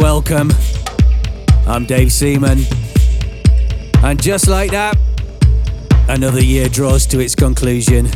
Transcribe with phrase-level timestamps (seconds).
[0.00, 0.50] Welcome.
[1.66, 2.60] I'm Dave Seaman.
[4.02, 4.96] And just like that,
[6.08, 8.06] another year draws to its conclusion.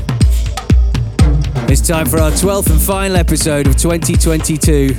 [1.69, 4.95] It's time for our 12th and final episode of 2022.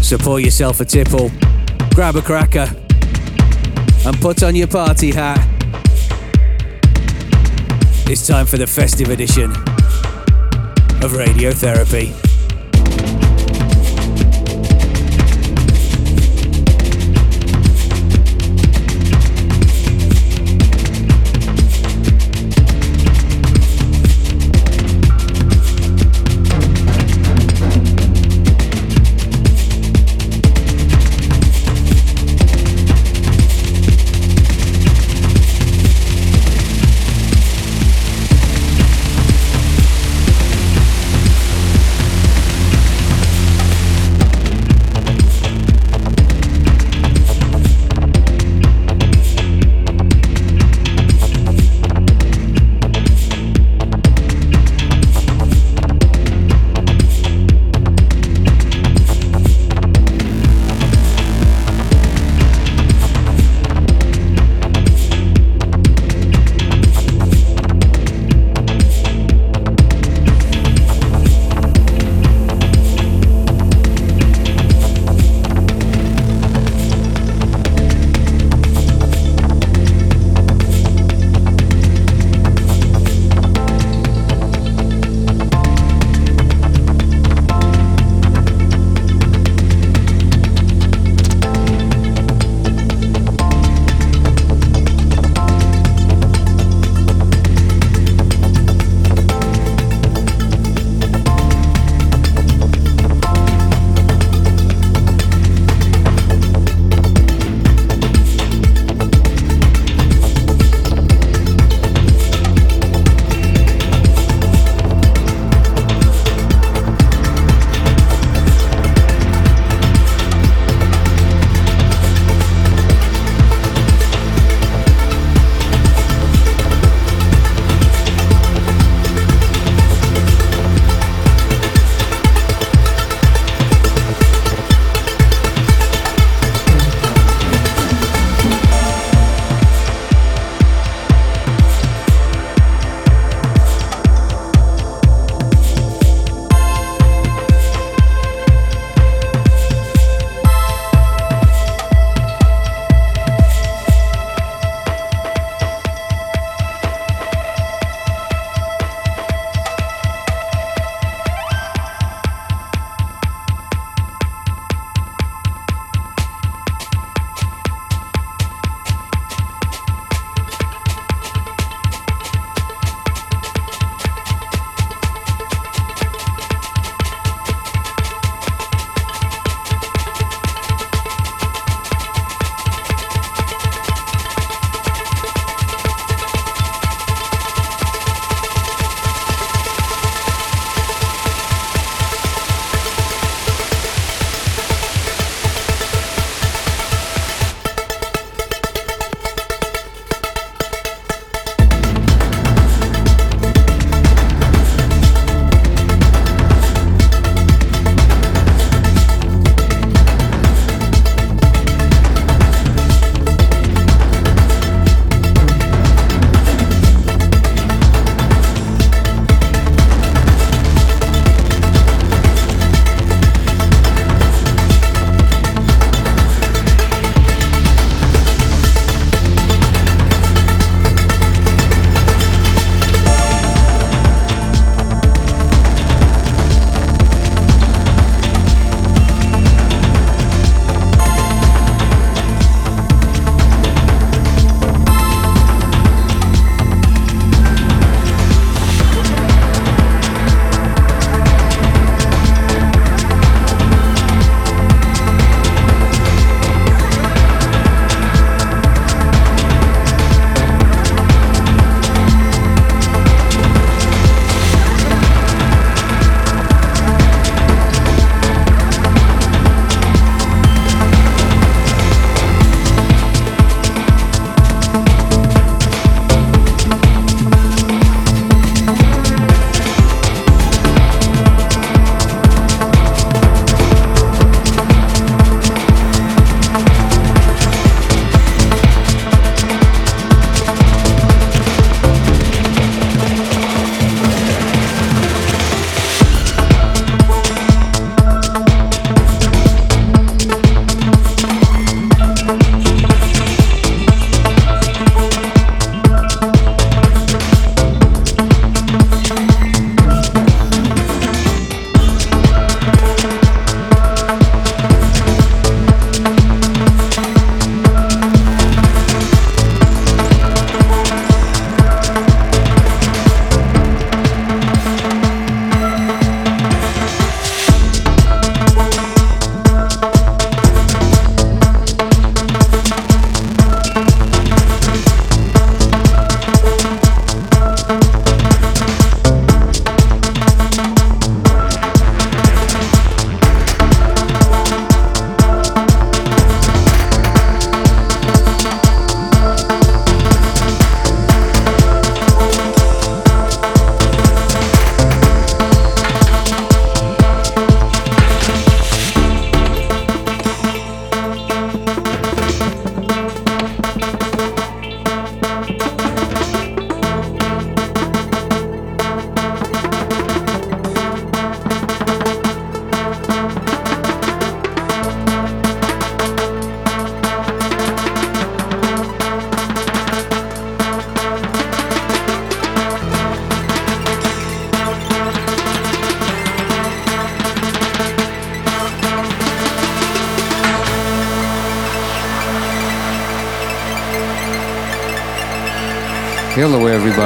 [0.00, 1.30] Support yourself a tipple,
[1.94, 2.74] grab a cracker,
[4.06, 5.46] and put on your party hat.
[8.08, 9.50] It's time for the festive edition
[11.02, 12.27] of Radiotherapy.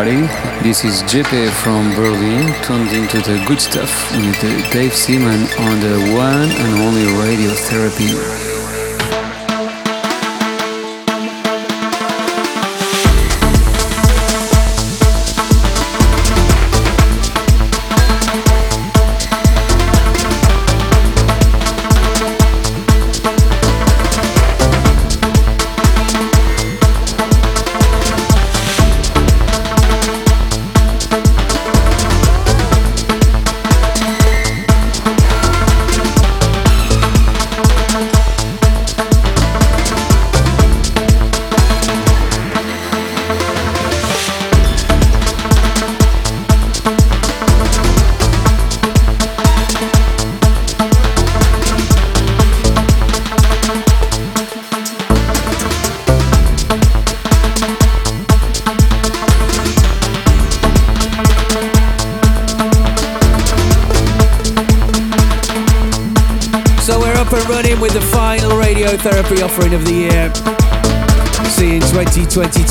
[0.03, 4.41] Everybody, this is JP from Berlin, tuned into the good stuff with
[4.73, 7.51] Dave Seaman on the one and only Radio.
[7.53, 8.52] Therapy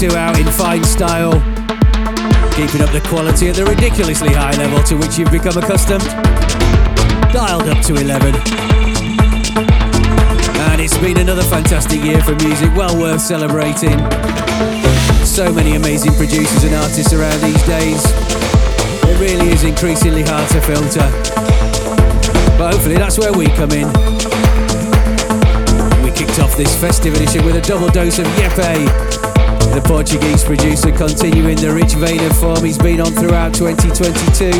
[0.02, 1.34] 2022 out in fine style.
[2.58, 6.02] Keeping up the quality at the ridiculously high level to which you've become accustomed.
[7.30, 8.34] Dialed up to 11.
[10.74, 13.94] And it's been another fantastic year for music, well worth celebrating.
[15.22, 18.02] So many amazing producers and artists around these days.
[19.06, 21.06] It really is increasingly hard to filter.
[22.58, 23.88] But hopefully that's where we come in
[26.02, 29.31] We kicked off this festive edition with a double dose of Jepe,
[29.74, 34.52] the Portuguese producer, continuing the rich vein of form he's been on throughout 2022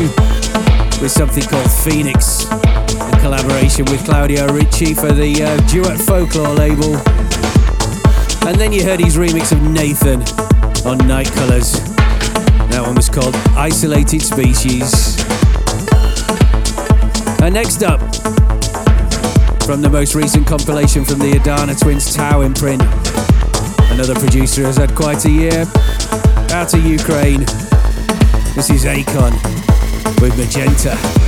[1.02, 6.96] with something called Phoenix, in collaboration with Claudio Ricci for the uh, Duet Folklore label.
[8.48, 10.22] And then you heard his remix of Nathan
[10.86, 11.72] on Night Colors.
[12.70, 15.18] That one was called Isolated Species.
[17.42, 18.00] And next up,
[19.64, 22.82] from the most recent compilation from the Adana Twins Tau imprint.
[24.02, 25.64] Another producer has had quite a year.
[26.50, 27.44] Out of Ukraine.
[28.56, 29.30] This is Akon
[30.20, 31.21] with Magenta.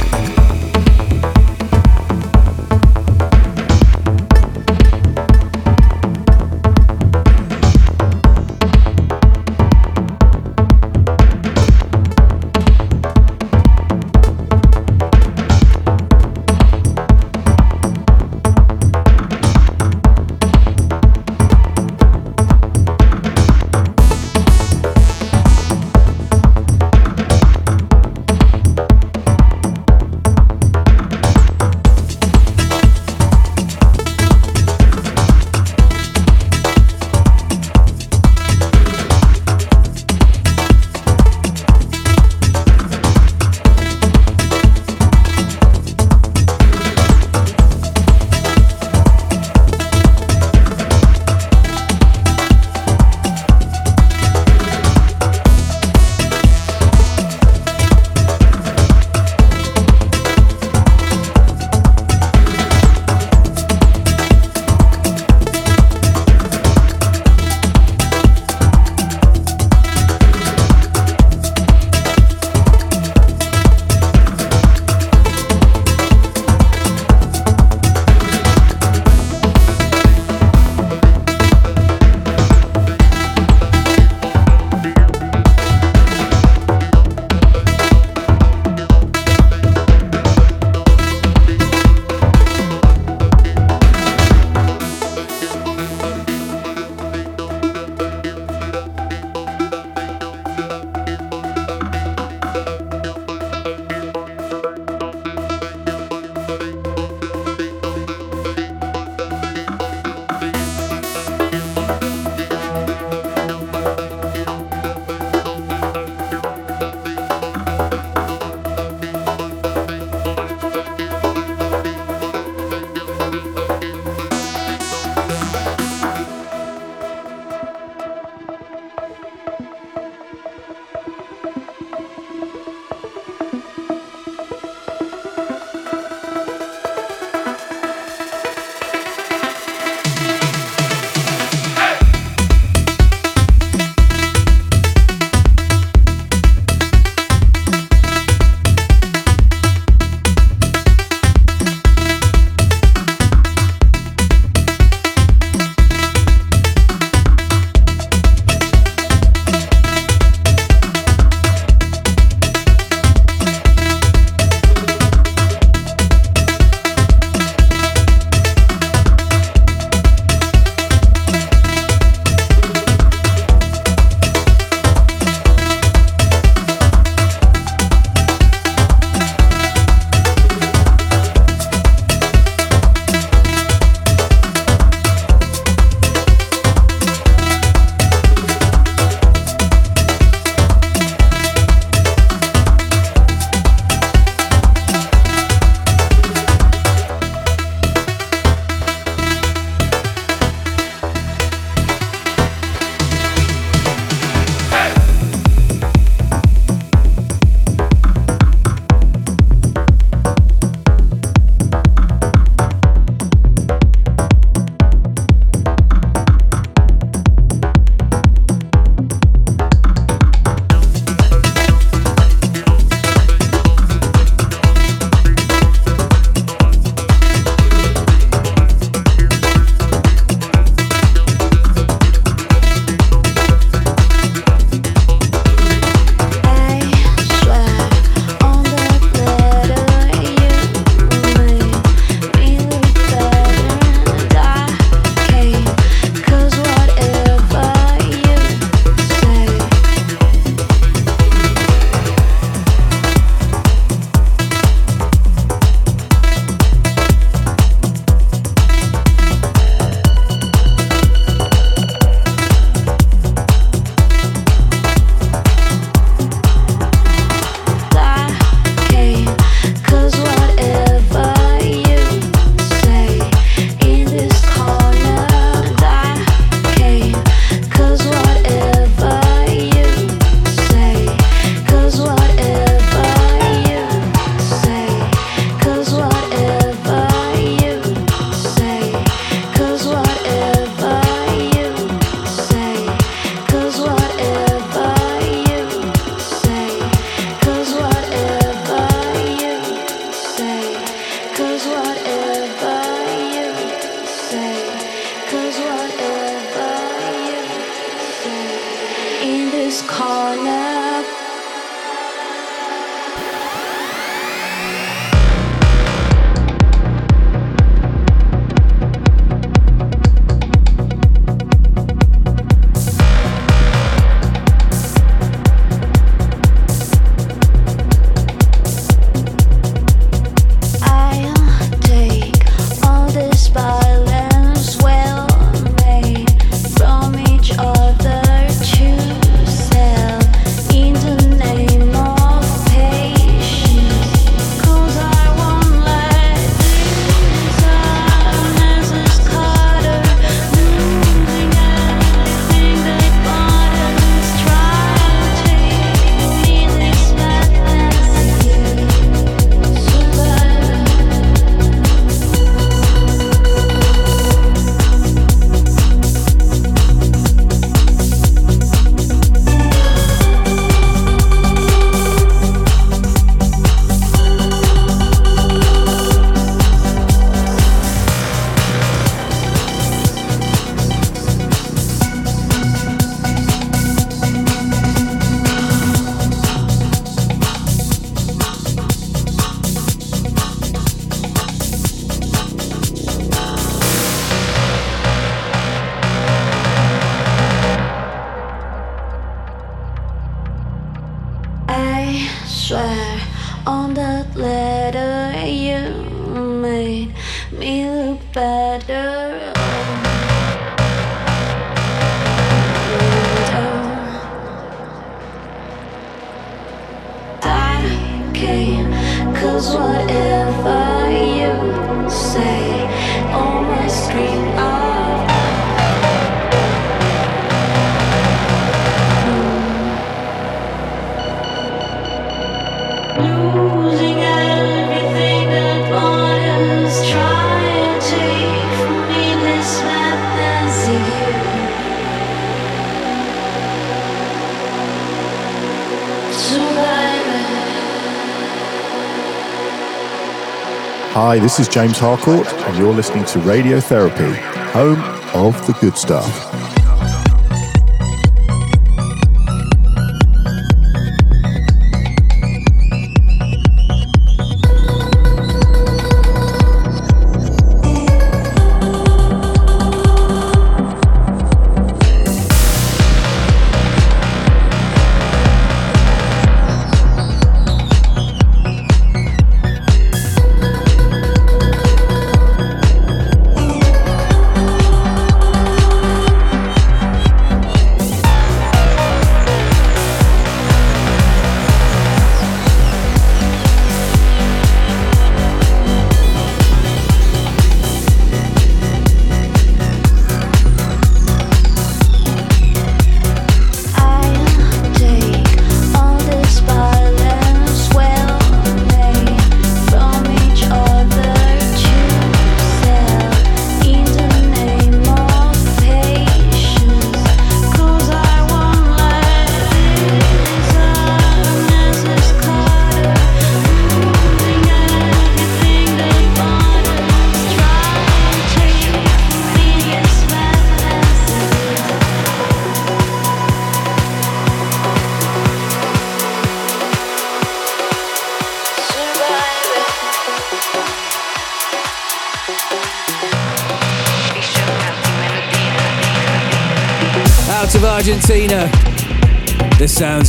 [451.14, 454.34] Hi, this is James Harcourt, and you're listening to Radiotherapy,
[454.72, 455.00] home
[455.32, 456.53] of the good stuff.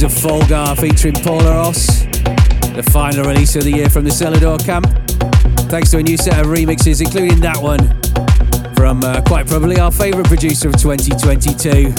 [0.06, 2.04] Of Folgar featuring Paula Ross.
[2.76, 4.86] The final release of the year from the Selador camp.
[5.72, 7.82] Thanks to a new set of remixes, including that one
[8.76, 11.90] from uh, quite probably our favourite producer of 2022,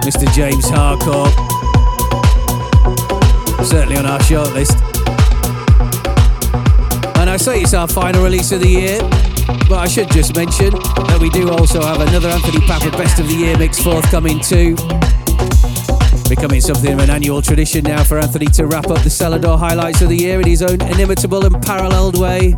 [0.00, 0.32] Mr.
[0.32, 1.28] James Harcourt.
[3.66, 4.80] Certainly on our shortlist.
[7.18, 8.98] And I say it's our final release of the year,
[9.68, 13.28] but I should just mention that we do also have another Anthony Pappa Best of
[13.28, 14.76] the Year mix forthcoming too.
[16.34, 20.00] Becoming something of an annual tradition now for Anthony to wrap up the Selador highlights
[20.00, 22.56] of the year in his own inimitable and paralleled way.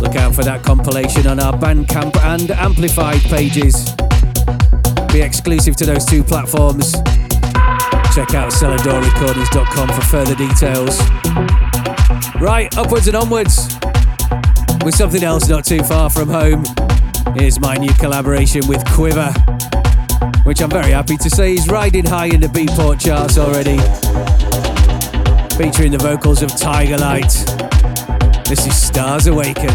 [0.00, 3.90] Look out for that compilation on our Bandcamp and Amplified pages.
[5.12, 6.92] Be exclusive to those two platforms.
[8.14, 11.00] Check out seladorrecordings.com for further details.
[12.40, 13.76] Right, upwards and onwards
[14.84, 16.62] with something else not too far from home.
[17.34, 19.34] Here's my new collaboration with Quivver,
[20.44, 23.78] which I'm very happy to say is riding high in the Beatport charts already.
[25.56, 27.32] Featuring the vocals of Tiger Light.
[28.48, 29.72] This is Stars Awaken.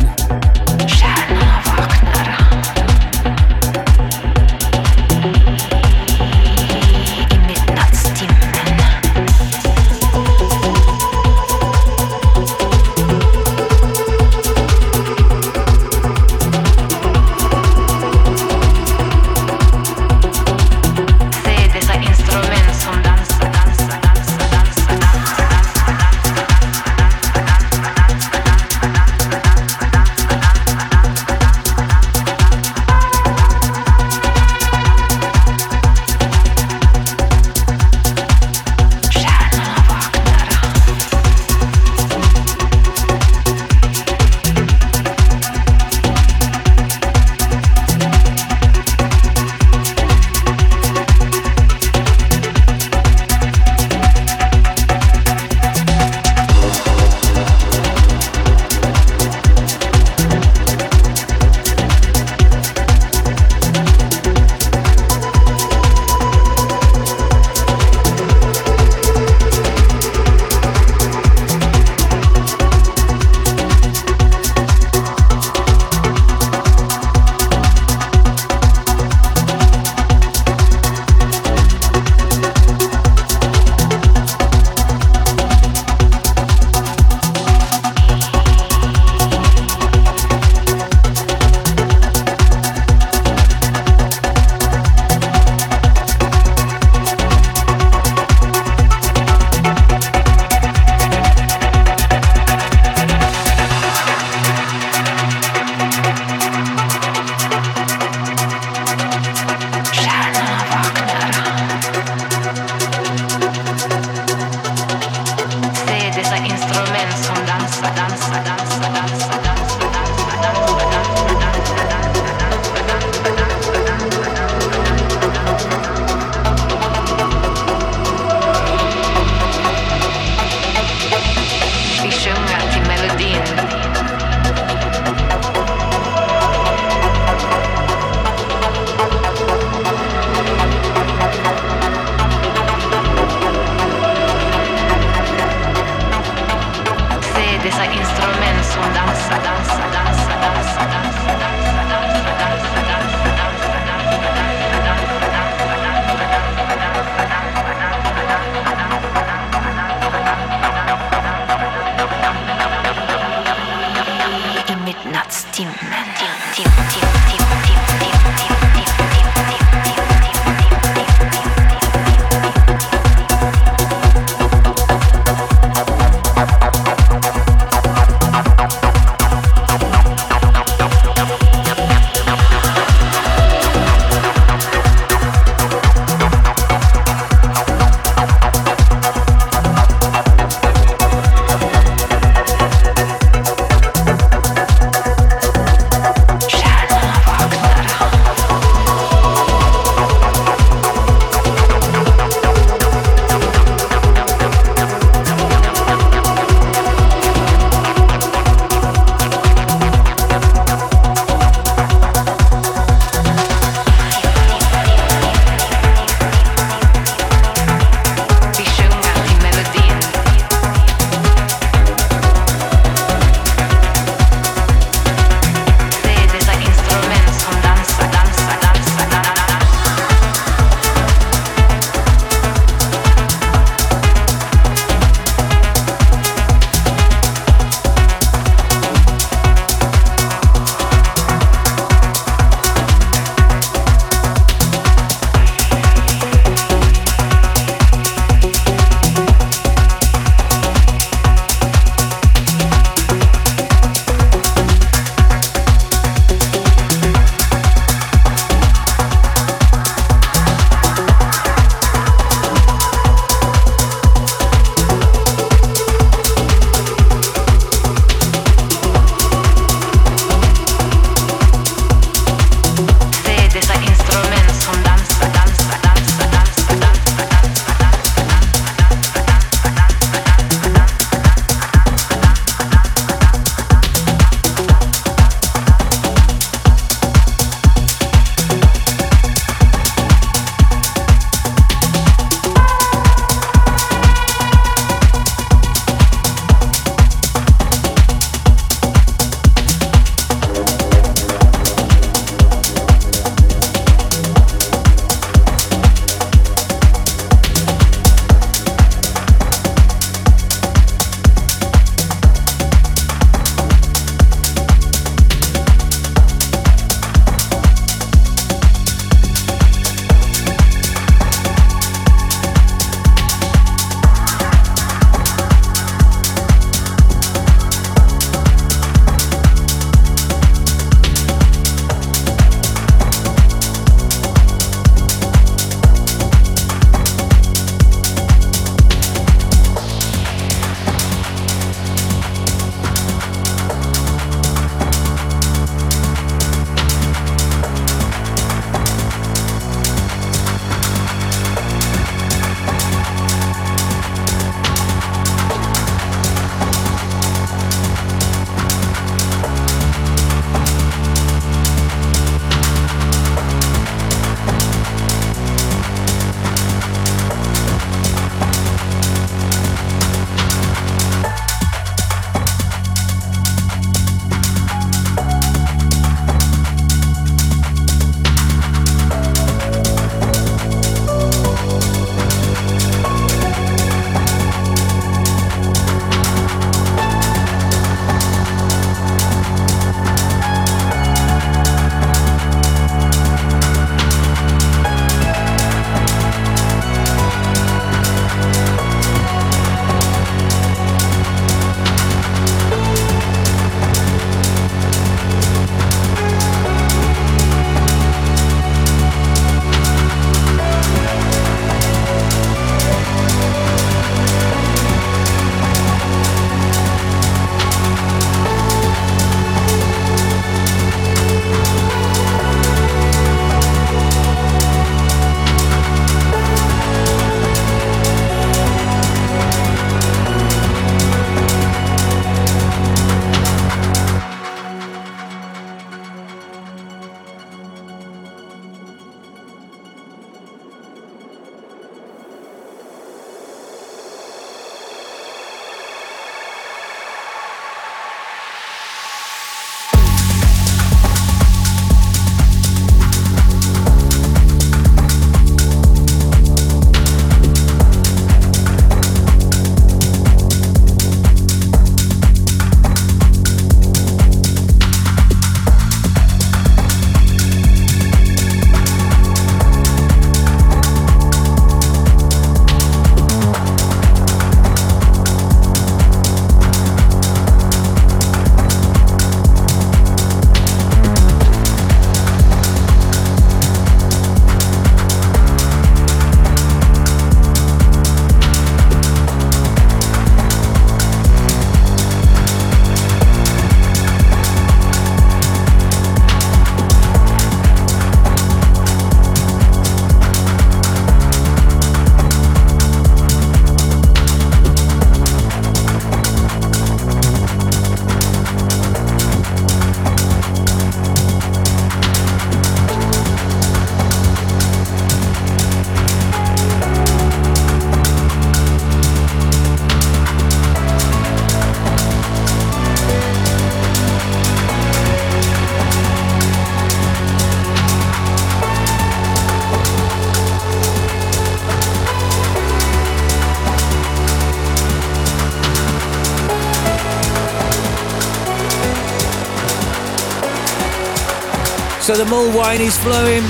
[542.18, 543.44] The mull wine is flowing,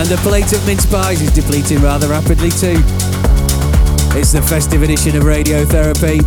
[0.00, 2.80] and the plate of mince pies is depleting rather rapidly too.
[4.16, 6.24] It's the festive edition of Radiotherapy,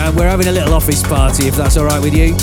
[0.00, 2.36] and we're having a little office party if that's alright with you.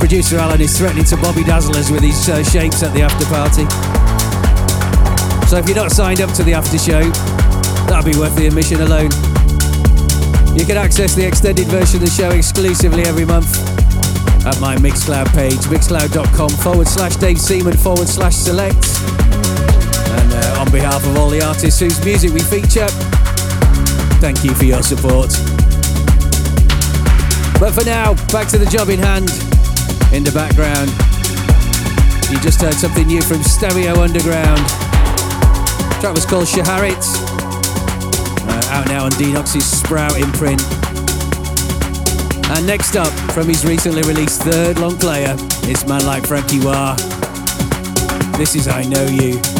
[0.00, 3.24] Producer Alan is threatening to Bobby Dazzle us with his uh, shapes at the after
[3.26, 3.62] party.
[5.46, 7.08] So if you're not signed up to the after show,
[7.86, 9.12] that'll be worth the admission alone.
[10.58, 13.61] You can access the extended version of the show exclusively every month
[14.44, 18.84] at my Mixcloud page, mixcloud.com forward slash Dave Seaman forward slash select.
[20.18, 22.88] And uh, on behalf of all the artists whose music we feature,
[24.18, 25.30] thank you for your support.
[27.60, 29.30] But for now, back to the job in hand.
[30.12, 30.90] In the background,
[32.30, 34.58] you just heard something new from Stereo Underground.
[34.58, 37.04] The track was called Shaharit,
[38.48, 40.81] uh, out now on Denox's Sprout imprint.
[42.54, 46.96] And next up, from his recently released third long player, it's man like Frankie Wah.
[48.36, 49.51] This is I Know You.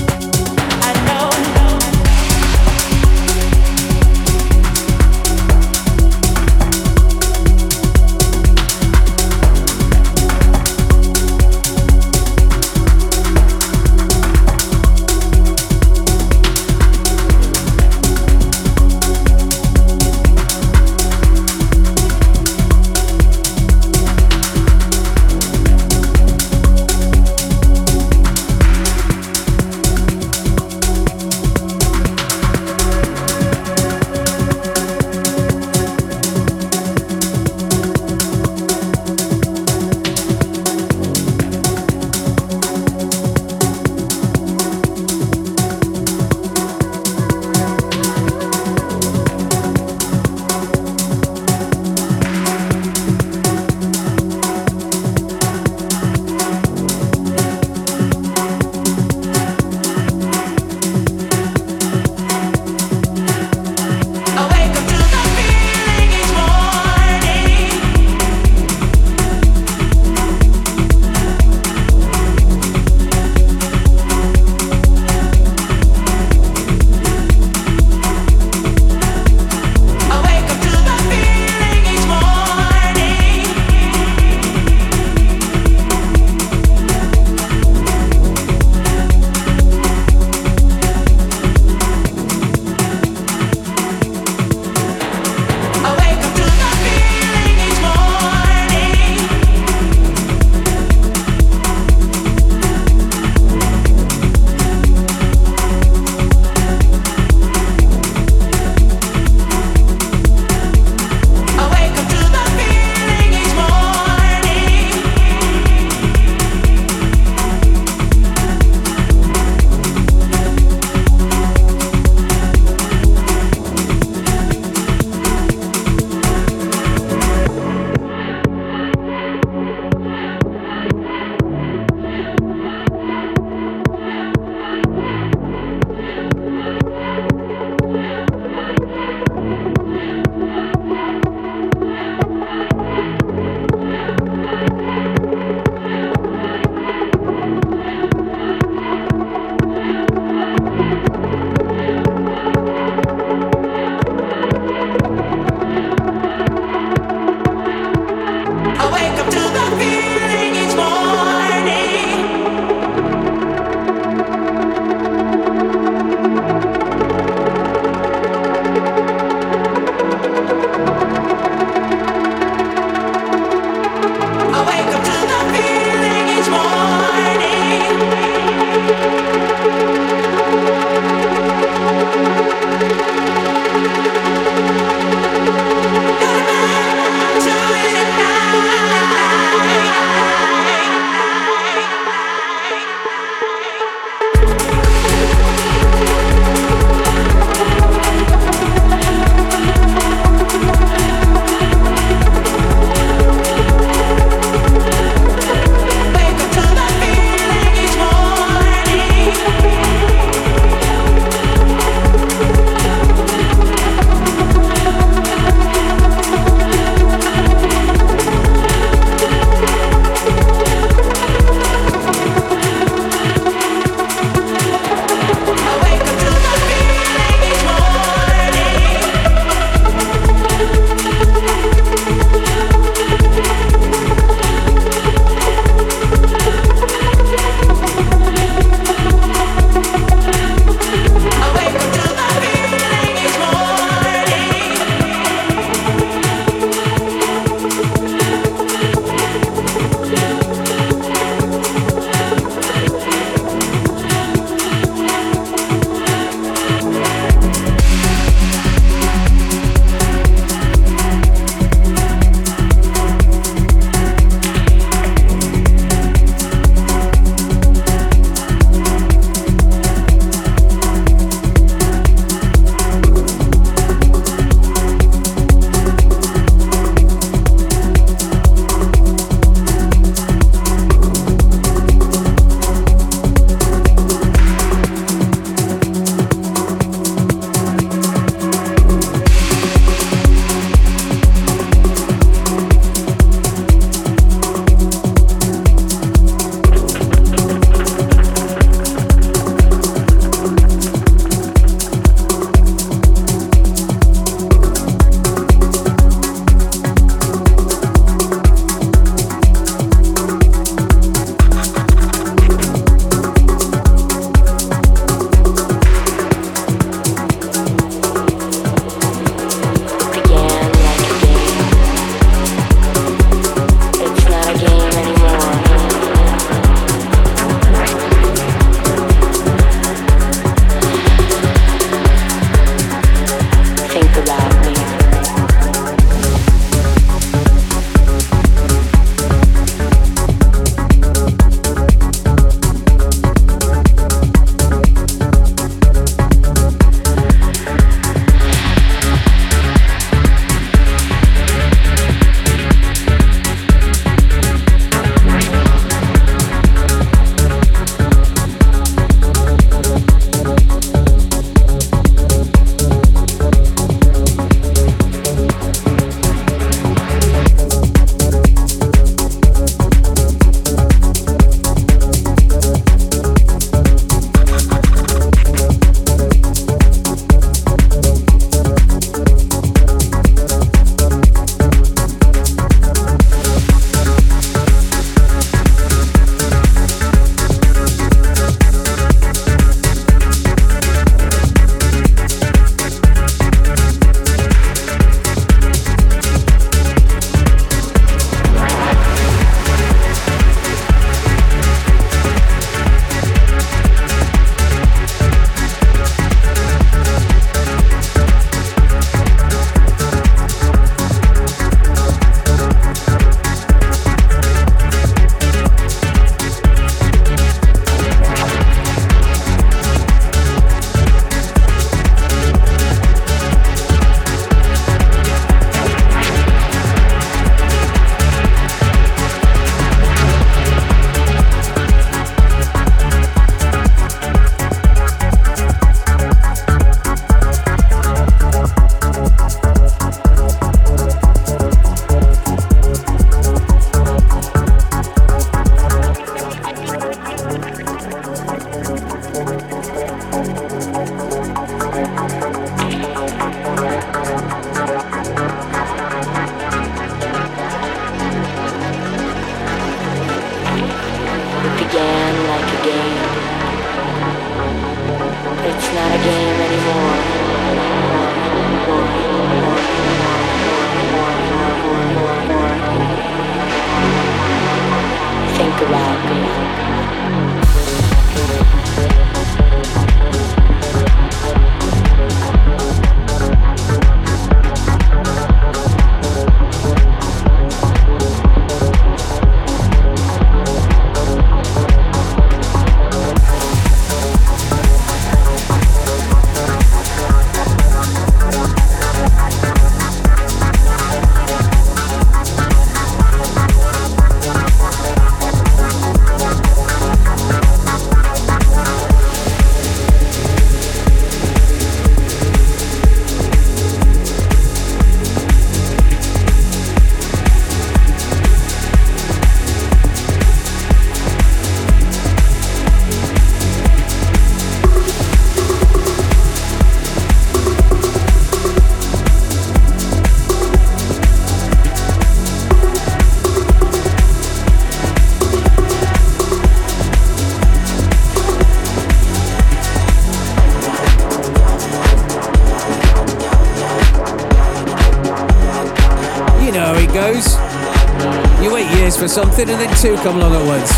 [549.62, 550.90] For and then two come along at once.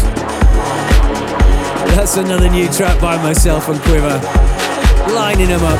[1.95, 4.19] That's another new track by myself and Quivver,
[5.13, 5.79] lining them up.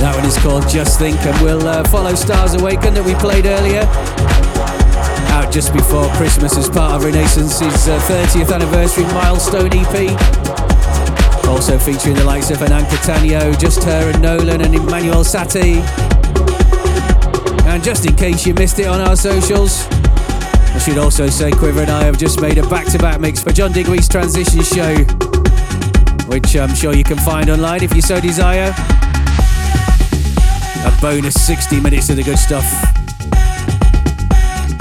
[0.00, 3.46] That one is called Just Think and we'll uh, follow Stars Awaken that we played
[3.46, 3.82] earlier.
[5.30, 10.18] Out just before Christmas as part of Renaissance's uh, 30th anniversary milestone EP.
[11.46, 15.86] Also featuring the likes of Hernan Cattaneo, Just Her and Nolan and Emanuel Satie.
[17.68, 19.86] And just in case you missed it on our socials,
[20.74, 23.72] I should also say Quivver and I have just made a back-to-back mix for John
[23.72, 24.94] Digweed's Transition Show,
[26.28, 28.74] which I'm sure you can find online if you so desire.
[30.84, 32.64] A bonus 60 minutes of the good stuff.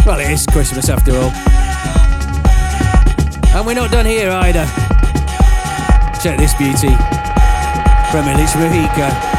[0.05, 1.31] Well, it is Christmas after all.
[3.55, 4.65] And we're not done here either.
[6.23, 6.95] Check this beauty.
[8.11, 9.30] From Ilich Mujica.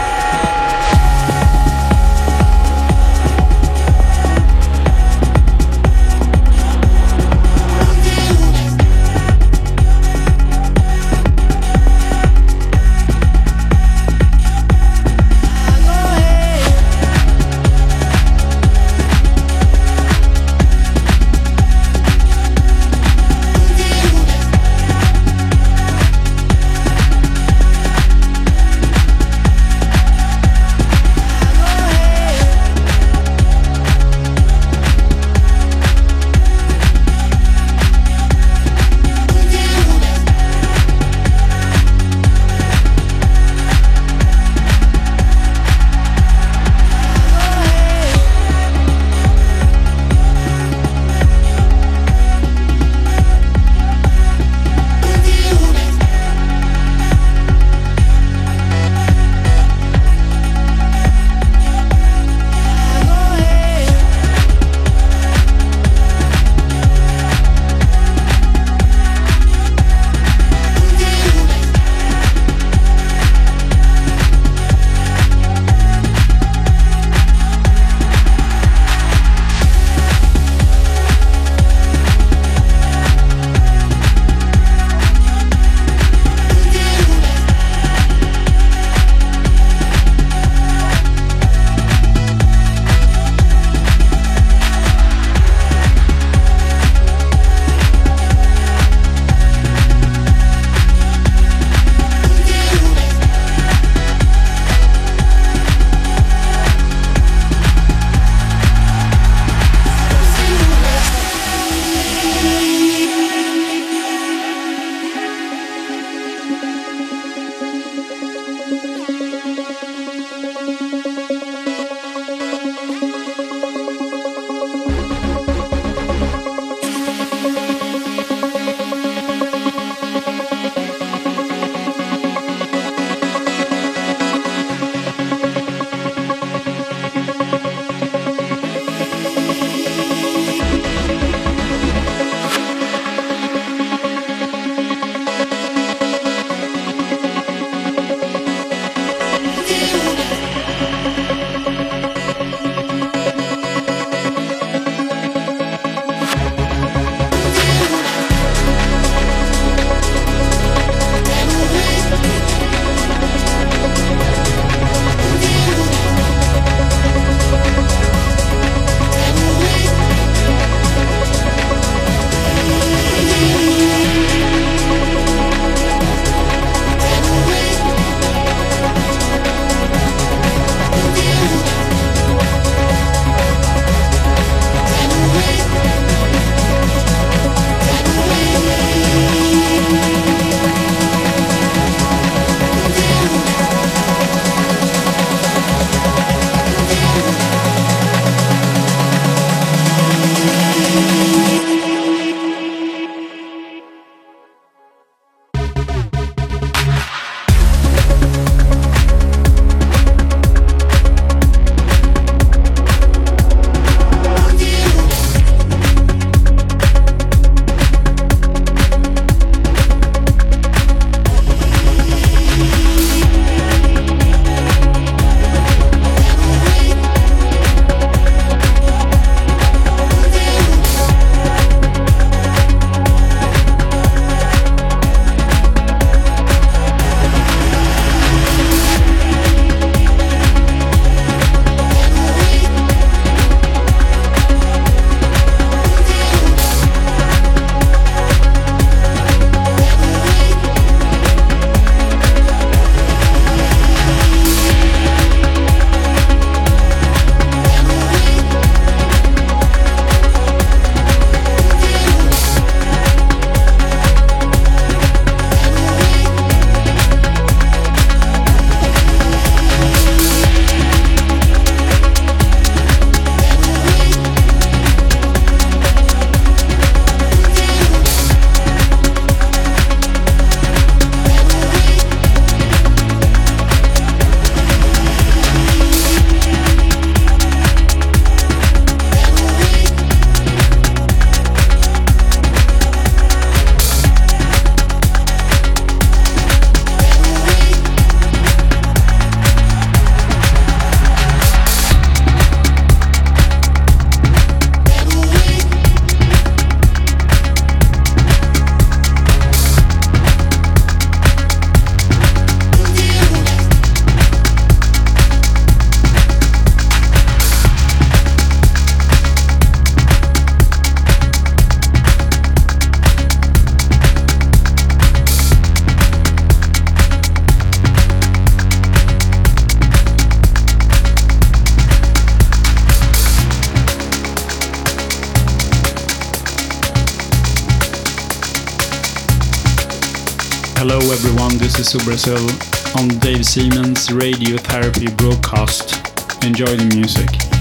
[341.83, 342.49] This is Brazil
[342.97, 345.97] on Dave Seaman's Radiotherapy broadcast.
[346.45, 347.52] Enjoy the music.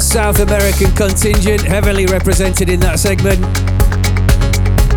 [0.00, 3.38] South American contingent, heavily represented in that segment.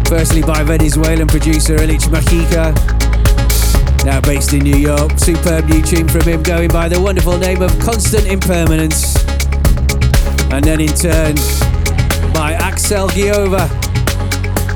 [0.08, 2.74] Firstly by Venezuelan producer Ilich Mujica,
[4.04, 5.12] now based in New York.
[5.18, 9.16] Superb new tune from him going by the wonderful name of Constant Impermanence.
[10.52, 11.36] And then in turn
[12.34, 13.70] by Axel Giova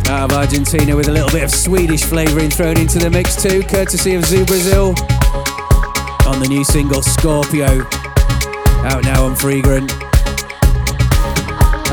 [0.09, 3.63] out of Argentina with a little bit of Swedish flavouring thrown into the mix too,
[3.63, 4.89] courtesy of Zoo Brazil
[6.27, 7.81] on the new single Scorpio,
[8.85, 10.12] out now on Freegrant.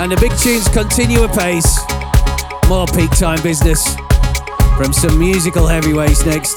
[0.00, 1.78] And the big tunes continue apace.
[2.70, 3.94] More peak time business
[4.74, 6.56] from some musical heavyweights next.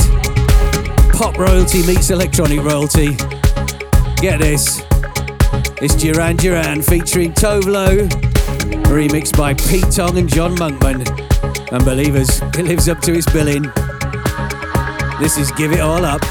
[1.12, 3.18] Pop royalty meets electronic royalty.
[4.22, 4.82] Get this.
[5.82, 8.08] It's Duran Duran featuring Tove Lo,
[8.88, 11.04] remixed by Pete Tong and John Monkman.
[11.74, 13.64] And believers, it lives up to its billing.
[15.20, 16.24] This is Give It All Up.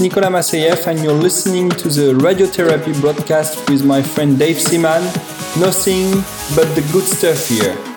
[0.00, 5.02] Nicolas Masseyev, and you're listening to the Radiotherapy broadcast with my friend Dave Seaman.
[5.60, 6.10] Nothing
[6.56, 7.89] but the good stuff here.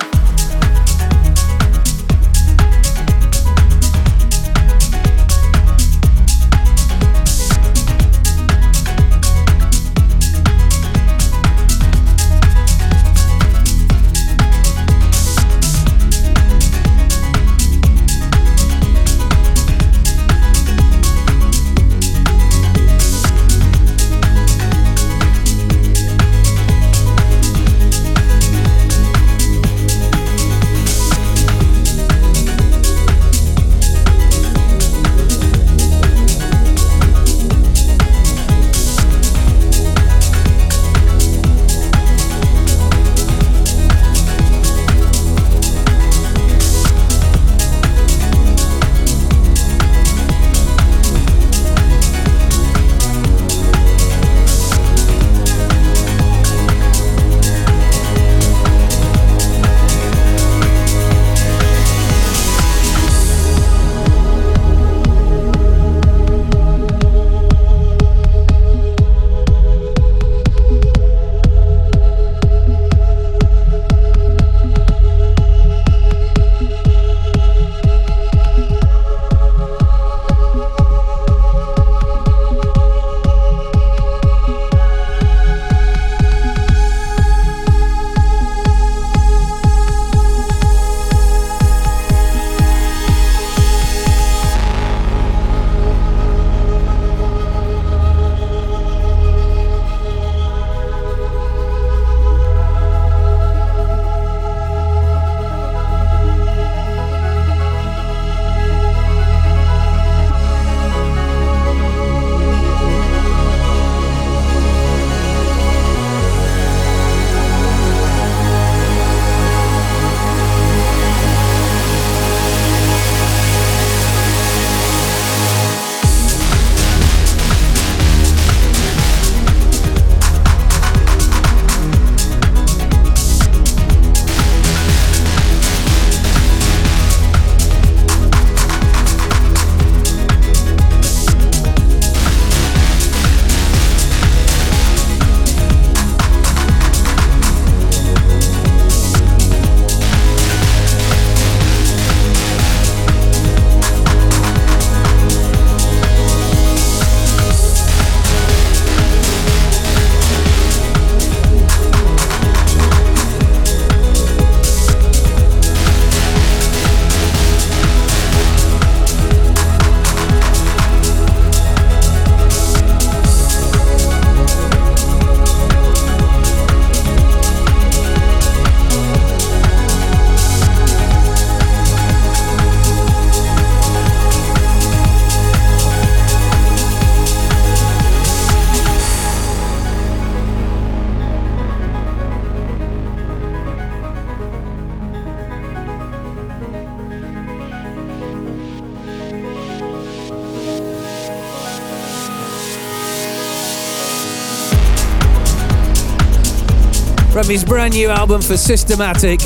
[207.53, 209.39] His brand new album for Systematic,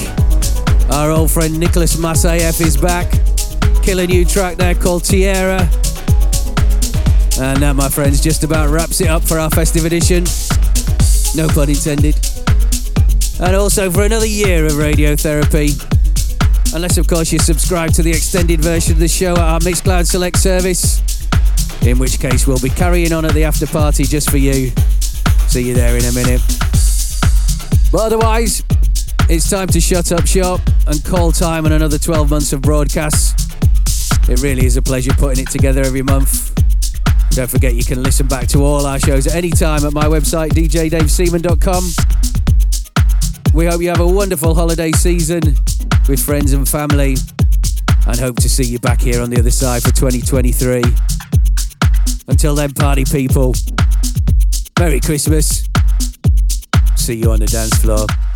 [0.91, 3.12] our old friend Nicolas Masseyev is back.
[3.84, 5.60] Kill a new track there called Tierra.
[7.38, 10.24] And that, my friends, just about wraps it up for our festive edition.
[11.36, 12.16] No pun intended.
[13.41, 15.76] And also for another year of radiotherapy.
[16.74, 20.08] Unless, of course, you subscribe to the extended version of the show at our Mixcloud
[20.08, 21.01] Select service.
[21.82, 24.72] In which case, we'll be carrying on at the after party just for you.
[25.49, 26.57] See you there in a minute.
[27.92, 28.64] But otherwise,
[29.30, 33.34] it's time to shut up shop and call time on another 12 months of broadcasts.
[34.30, 36.54] It really is a pleasure putting it together every month.
[37.32, 40.06] Don't forget you can listen back to all our shows at any time at my
[40.06, 41.84] website, djdaveseaman.com.
[43.54, 45.42] We hope you have a wonderful holiday season
[46.10, 47.16] with friends and family
[48.06, 50.84] and hope to see you back here on the other side for 2023.
[52.28, 53.54] Until then, party people,
[54.80, 55.66] Merry Christmas
[57.08, 58.26] see you on the dance floor.